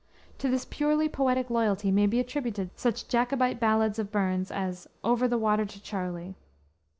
To 0.39 0.49
this 0.49 0.65
purely 0.65 1.07
poetic 1.07 1.51
loyalty 1.51 1.91
may 1.91 2.07
be 2.07 2.19
attributed 2.19 2.71
such 2.75 3.07
Jacobite 3.07 3.59
ballads 3.59 3.99
of 3.99 4.11
Burns 4.11 4.49
as 4.49 4.87
Over 5.03 5.27
the 5.27 5.37
Water 5.37 5.63
to 5.67 5.79
Charlie. 5.79 6.33